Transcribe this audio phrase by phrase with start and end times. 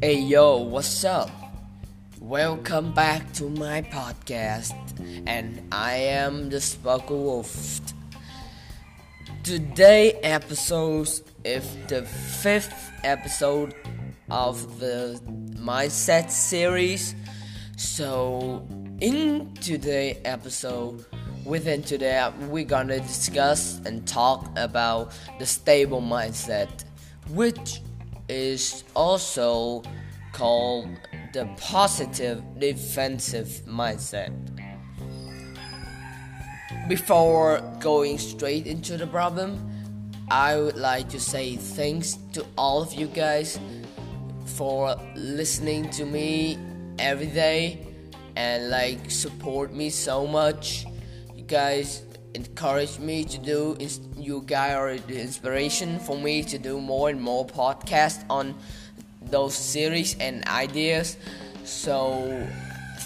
[0.00, 1.30] Hey yo, what's up?
[2.18, 4.72] Welcome back to my podcast,
[5.26, 7.82] and I am the Sparkle Wolf.
[9.42, 11.10] Today episode
[11.44, 13.74] is the fifth episode
[14.30, 15.20] of the
[15.54, 17.14] Mindset series.
[17.76, 18.66] So,
[19.02, 21.04] in today episode,
[21.44, 26.84] within today, we're gonna discuss and talk about the stable mindset,
[27.30, 27.82] which
[28.28, 29.82] is also
[30.32, 30.88] called
[31.32, 34.32] the positive defensive mindset.
[36.88, 39.66] Before going straight into the problem,
[40.30, 43.58] I would like to say thanks to all of you guys
[44.44, 46.58] for listening to me
[46.98, 47.86] every day
[48.36, 50.86] and like support me so much.
[51.50, 52.04] Guys
[52.34, 53.76] encourage me to do
[54.16, 58.54] you guys are the inspiration for me to do more and more podcasts on
[59.20, 61.16] those series and ideas.
[61.64, 62.48] So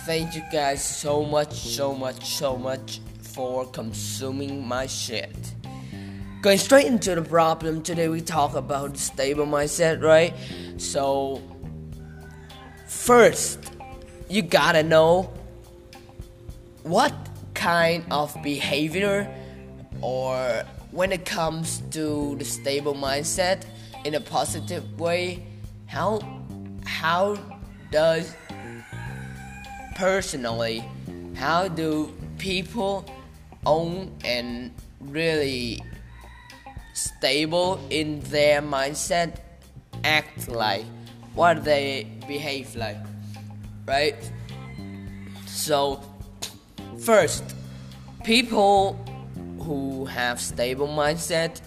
[0.05, 5.55] thank you guys so much so much so much for consuming my shit.
[6.42, 10.34] Going straight into the problem today we talk about stable mindset right?
[10.77, 11.41] So
[12.86, 13.73] first
[14.29, 15.33] you gotta know
[16.83, 17.14] what
[17.65, 19.17] kind of behavior
[20.03, 23.65] or when it comes to the stable mindset
[24.05, 25.43] in a positive way
[25.87, 26.20] how
[26.85, 27.37] how
[27.91, 28.35] does
[29.97, 30.85] personally
[31.35, 33.05] how do people
[33.65, 34.70] own and
[35.01, 35.83] really
[36.92, 39.39] stable in their mindset
[40.05, 40.85] act like
[41.35, 42.98] what they behave like
[43.87, 44.17] right?
[45.47, 46.01] So
[47.05, 47.44] First,
[48.24, 48.94] people
[49.60, 51.61] who have stable mindset,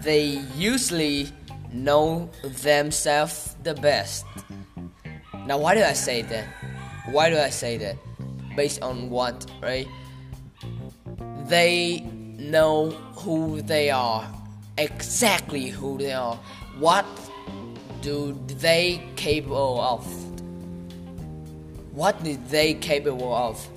[0.00, 1.28] they usually
[1.70, 4.24] know themselves the best.
[5.44, 6.46] Now, why do I say that?
[7.10, 7.96] Why do I say that?
[8.56, 9.86] Based on what, right?
[11.44, 12.00] They
[12.38, 14.26] know who they are,
[14.78, 16.36] exactly who they are.
[16.78, 17.04] What
[18.00, 20.06] do they capable of?
[21.92, 23.68] What they capable of?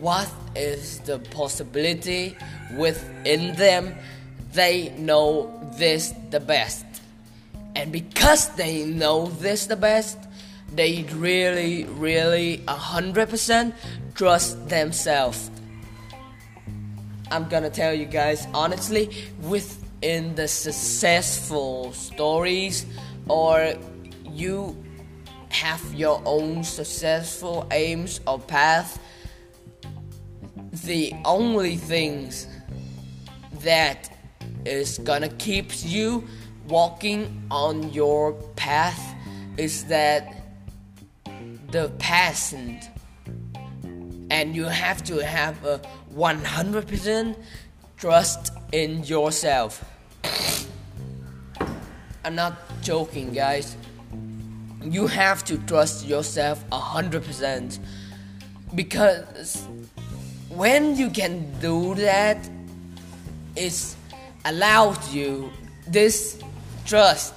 [0.00, 2.36] what is the possibility
[2.76, 3.94] within them,
[4.52, 6.84] they know this the best.
[7.74, 10.18] And because they know this the best,
[10.74, 13.72] they really, really 100%
[14.14, 15.50] trust themselves.
[17.30, 19.10] I'm gonna tell you guys honestly,
[19.42, 22.86] within the successful stories,
[23.28, 23.74] or
[24.30, 24.76] you
[25.48, 28.98] have your own successful aims or path
[30.86, 32.46] the only things
[33.60, 34.08] that
[34.64, 36.24] is gonna keep you
[36.68, 39.14] walking on your path
[39.56, 40.32] is that
[41.72, 42.54] the past
[44.30, 45.80] and you have to have a
[46.14, 47.36] 100%
[47.96, 49.84] trust in yourself.
[52.24, 53.76] I'm not joking guys.
[54.82, 57.78] You have to trust yourself 100%
[58.74, 59.66] because
[60.56, 62.38] when you can do that,
[63.54, 63.94] it
[64.46, 65.50] allows you
[65.86, 66.40] this
[66.86, 67.34] trust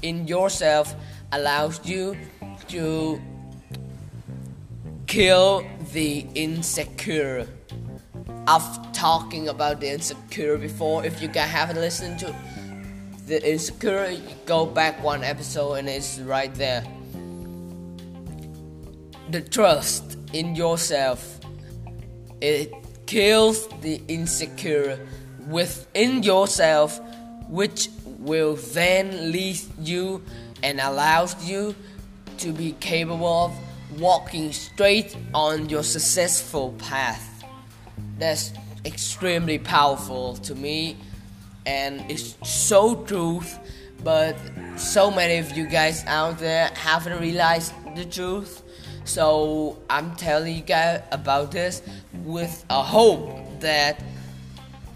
[0.00, 0.94] in yourself
[1.32, 2.16] allows you
[2.68, 3.20] to
[5.06, 7.46] kill the insecure.
[8.46, 11.04] I've talking about the insecure before.
[11.04, 12.34] If you guys haven't listened to
[13.26, 14.16] the insecure,
[14.46, 16.84] go back one episode and it's right there.
[19.30, 21.41] The trust in yourself
[22.42, 22.72] it
[23.06, 24.98] kills the insecure
[25.48, 27.00] within yourself,
[27.48, 30.22] which will then lead you
[30.62, 31.74] and allows you
[32.38, 37.44] to be capable of walking straight on your successful path.
[38.18, 38.52] That's
[38.84, 40.96] extremely powerful to me
[41.66, 43.58] and it's so truth
[44.02, 44.36] but
[44.76, 48.62] so many of you guys out there haven't realized the truth
[49.04, 51.82] so I'm telling you guys about this
[52.24, 54.02] with a hope that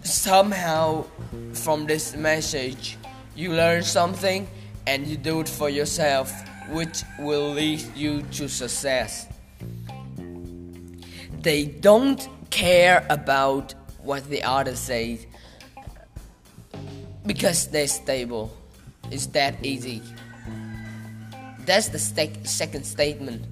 [0.03, 1.05] somehow
[1.53, 2.97] from this message
[3.35, 4.49] you learn something
[4.87, 6.33] and you do it for yourself,
[6.71, 9.27] which will lead you to success.
[11.43, 15.27] They don't care about what the others say
[17.27, 18.57] because they're stable.
[19.11, 20.03] It's that easy.
[21.61, 23.45] That's the st- second statement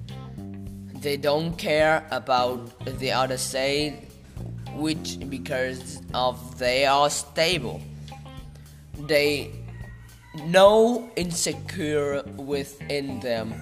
[1.05, 2.59] they don't care about
[2.99, 3.93] the other side
[4.73, 7.79] which because of they are stable
[9.07, 9.51] they
[10.43, 13.53] no insecure within them.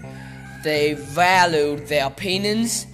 [0.63, 2.87] They value their opinions,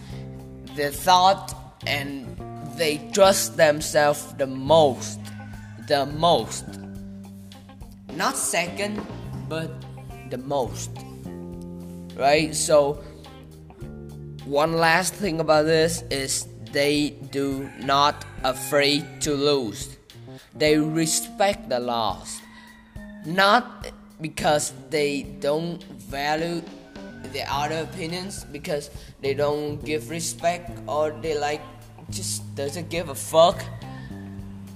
[0.76, 1.56] their thought,
[1.86, 2.38] and
[2.76, 5.20] they trust themselves the most.
[5.88, 6.66] The most.
[8.16, 9.06] Not second,
[9.48, 9.72] but
[10.30, 10.90] the most.
[12.16, 12.54] Right?
[12.54, 13.02] So,
[14.50, 19.96] one last thing about this is they do not afraid to lose.
[20.56, 22.42] They respect the loss.
[23.26, 26.64] Not because they don't value
[27.32, 28.90] the other opinions because
[29.22, 31.62] they don't give respect or they like
[32.10, 33.64] just doesn't give a fuck.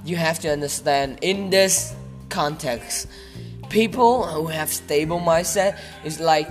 [0.06, 1.96] You have to understand in this
[2.30, 3.08] context,
[3.70, 6.48] people who have stable mindset is like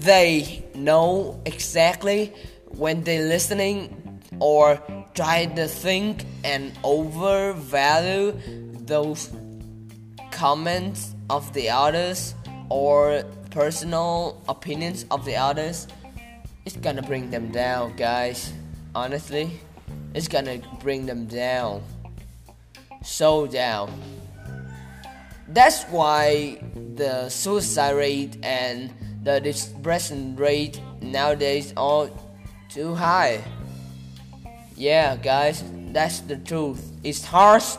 [0.00, 2.32] they know exactly
[2.68, 4.80] when they're listening or
[5.14, 8.32] try to think and overvalue
[8.84, 9.30] those
[10.30, 12.34] comments of the others
[12.68, 15.88] or personal opinions of the others.
[16.64, 18.52] It's gonna bring them down guys.
[18.94, 19.60] Honestly
[20.16, 21.82] it's gonna bring them down.
[23.04, 23.92] So down.
[25.48, 28.90] That's why the suicide rate and
[29.26, 32.08] the depression rate nowadays are
[32.68, 33.42] too high.
[34.76, 36.92] Yeah guys that's the truth.
[37.02, 37.76] It's harsh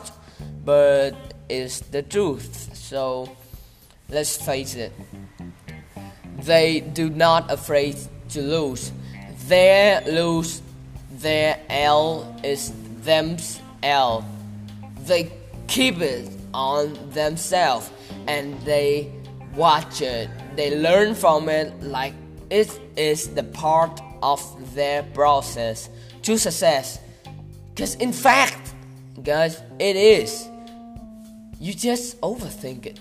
[0.62, 1.14] but
[1.48, 2.76] it's the truth.
[2.76, 3.34] So
[4.10, 4.92] let's face it.
[6.42, 7.96] They do not afraid
[8.28, 8.92] to lose.
[9.46, 10.60] Their lose
[11.12, 14.22] their L is them's L.
[15.06, 15.32] They
[15.66, 17.90] keep it on themselves
[18.26, 19.10] and they
[19.56, 20.28] watch it
[20.58, 22.14] they learn from it like
[22.50, 24.40] it is the part of
[24.74, 25.88] their process
[26.22, 26.98] to success
[27.70, 28.74] because in fact
[29.22, 30.48] guys it is
[31.60, 32.98] you just overthink it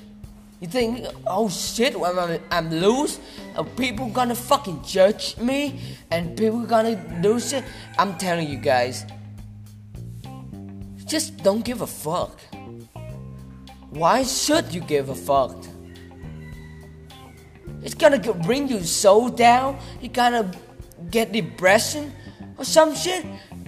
[0.60, 3.20] you think, oh shit, when I'm, I'm loose,
[3.56, 5.80] are people gonna fucking judge me
[6.10, 7.64] and people gonna do shit?
[8.00, 9.06] I'm telling you guys,
[11.06, 12.40] just don't give a fuck.
[13.92, 15.64] Why should you give a fuck?
[17.84, 20.52] It's gonna bring you so down, you're gonna
[21.12, 22.12] get depression
[22.58, 23.26] or some shit.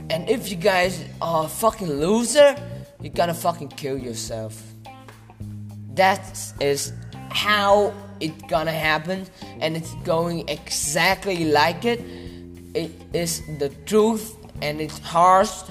[0.10, 2.56] And if you guys are fucking loser,
[3.02, 4.62] you're gonna fucking kill yourself.
[5.94, 6.22] That
[6.60, 6.94] is
[7.30, 9.28] how it's gonna happen
[9.62, 12.02] and it's going exactly like it.
[12.74, 15.64] It is the truth and it's harsh.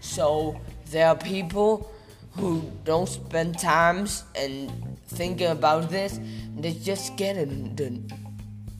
[0.00, 0.58] So
[0.90, 1.90] there are people
[2.32, 6.20] who don't spend times and thinking about this
[6.56, 8.00] they just get in the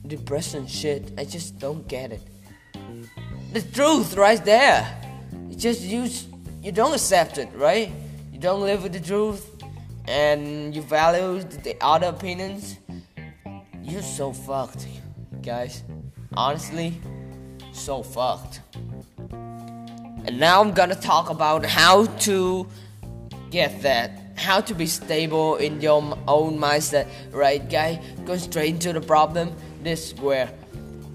[0.07, 2.21] depression shit i just don't get it
[3.53, 4.85] the truth right there
[5.49, 6.07] you just you
[6.61, 7.91] you don't accept it right
[8.31, 9.53] you don't live with the truth
[10.05, 12.77] and you value the other opinions,
[13.81, 14.87] you're so fucked,
[15.41, 15.83] guys.
[16.35, 16.99] Honestly,
[17.71, 18.61] so fucked.
[19.29, 22.67] And now I'm gonna talk about how to
[23.49, 24.22] get that.
[24.43, 28.01] How to be stable in your own mindset, right, guy?
[28.25, 29.55] Go straight into the problem.
[29.83, 30.51] This where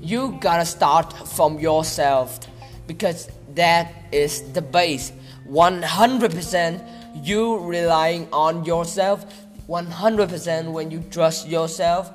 [0.01, 2.41] you gotta start from yourself
[2.87, 5.13] because that is the base.
[5.47, 6.81] 100%
[7.23, 9.27] you relying on yourself
[9.69, 12.11] 100% when you trust yourself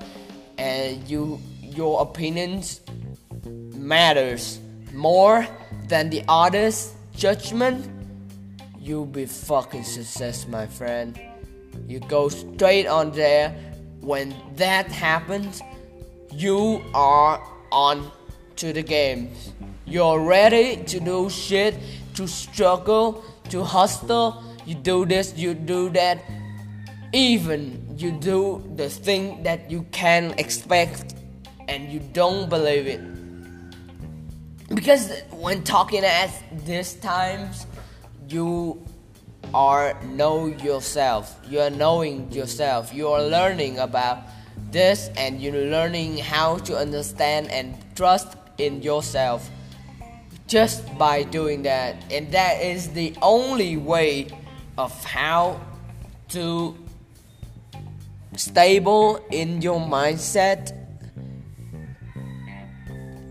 [0.57, 2.81] and you your opinions
[3.75, 4.59] matters
[4.93, 5.47] more
[5.89, 7.85] than the others judgment
[8.83, 11.19] you'll be fucking success my friend
[11.87, 13.49] you go straight on there
[14.01, 15.61] when that happens
[16.31, 18.11] you are on
[18.55, 19.31] to the game
[19.85, 21.75] you're ready to do shit
[22.13, 26.23] to struggle to hustle you do this, you do that.
[27.11, 31.15] Even you do the thing that you can expect
[31.67, 33.01] and you don't believe it.
[34.73, 36.31] Because when talking at
[36.65, 37.67] this times,
[38.33, 38.81] you
[39.53, 41.39] are know yourself.
[41.47, 42.93] You are knowing yourself.
[42.93, 44.23] You are learning about
[44.71, 49.49] this and you're learning how to understand and trust in yourself
[50.47, 51.95] just by doing that.
[52.11, 54.27] And that is the only way
[54.77, 55.61] of how
[56.29, 56.75] to
[58.35, 60.79] stable in your mindset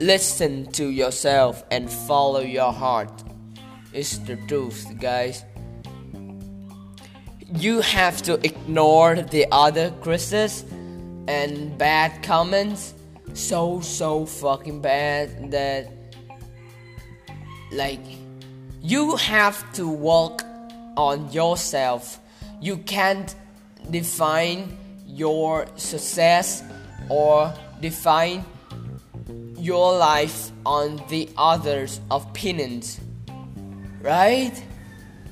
[0.01, 3.22] listen to yourself and follow your heart
[3.93, 5.45] it's the truth guys
[7.55, 10.71] you have to ignore the other criticisms
[11.29, 12.95] and bad comments
[13.35, 15.91] so so fucking bad that
[17.73, 18.01] like
[18.83, 20.43] you have to walk
[20.97, 22.19] on yourself.
[22.61, 23.35] You can't
[23.91, 26.65] define your success
[27.09, 28.45] or define
[29.57, 33.01] your life on the others' opinions.
[34.03, 34.53] Right?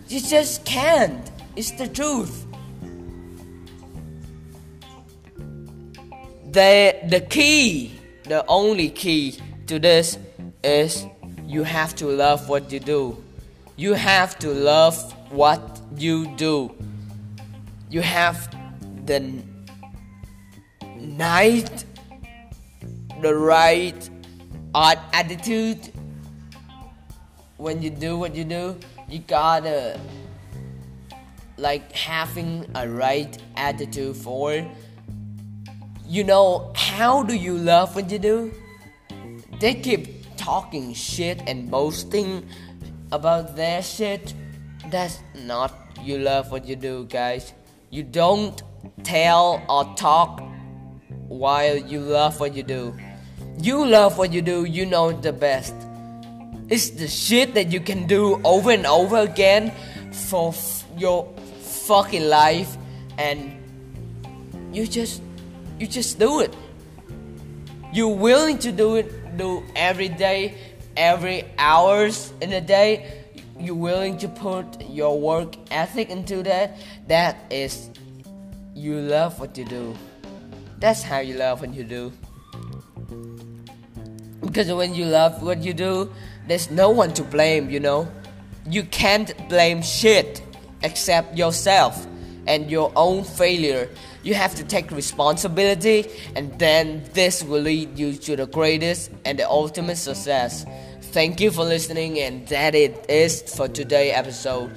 [0.08, 1.30] You just can't.
[1.56, 2.46] It's the truth.
[6.52, 7.92] The the key,
[8.24, 10.18] the only key to this
[10.64, 11.06] is
[11.46, 13.22] you have to love what you do.
[13.76, 14.96] You have to love
[15.30, 16.70] what you do.
[17.90, 18.48] You have
[19.06, 19.20] the
[20.96, 21.84] night
[23.20, 24.10] the right
[24.74, 25.92] art attitude
[27.60, 28.76] when you do what you do
[29.08, 30.00] you gotta
[31.58, 34.64] like having a right attitude for
[36.10, 38.52] you know how do you love what you do?
[39.60, 42.48] They keep talking shit and boasting
[43.12, 44.34] about their shit.
[44.90, 47.52] That's not you love what you do guys.
[47.90, 48.60] You don't
[49.04, 50.42] tell or talk
[51.28, 52.92] while you love what you do.
[53.62, 55.74] You love what you do you know the best
[56.70, 59.72] it's the shit that you can do over and over again
[60.30, 62.76] for f- your fucking life
[63.18, 63.52] and
[64.72, 65.20] you just
[65.78, 66.54] you just do it.
[67.92, 70.54] You're willing to do it do every day
[70.96, 73.24] every hours in a day.
[73.58, 76.78] You're willing to put your work ethic into that?
[77.08, 77.90] That is
[78.74, 79.94] you love what you do.
[80.78, 82.12] That's how you love what you do
[84.50, 86.12] because when you love what you do
[86.50, 88.08] there's no one to blame, you know.
[88.68, 90.42] You can't blame shit
[90.82, 92.08] except yourself
[92.48, 93.88] and your own failure.
[94.24, 99.38] You have to take responsibility, and then this will lead you to the greatest and
[99.38, 100.66] the ultimate success.
[101.14, 104.72] Thank you for listening, and that it is for today episode.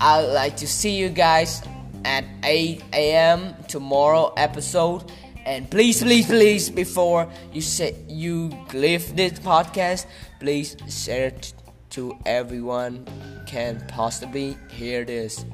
[0.00, 1.60] I'd like to see you guys
[2.06, 3.54] at 8 a.m.
[3.68, 5.12] tomorrow episode.
[5.48, 10.04] And please, please, please, before you say you leave this podcast,
[10.40, 11.54] please share it
[11.96, 13.06] to everyone
[13.46, 15.46] can possibly hear this.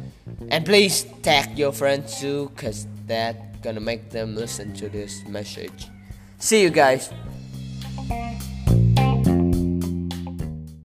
[0.50, 5.86] And please tag your friends too, cause that gonna make them listen to this message.
[6.38, 7.12] See you guys.